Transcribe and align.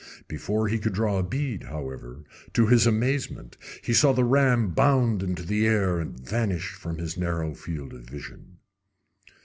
Before 0.27 0.67
he 0.67 0.79
could 0.79 0.93
draw 0.93 1.19
a 1.19 1.23
bead, 1.23 1.61
however, 1.65 2.23
to 2.55 2.65
his 2.65 2.87
amazement 2.87 3.55
he 3.83 3.93
saw 3.93 4.13
the 4.13 4.23
ram 4.23 4.69
bound 4.71 5.21
into 5.21 5.43
the 5.43 5.67
air 5.67 5.99
and 5.99 6.19
vanish 6.19 6.71
from 6.71 6.97
his 6.97 7.17
narrow 7.17 7.53
field 7.53 7.93
of 7.93 8.01
vision. 8.05 8.57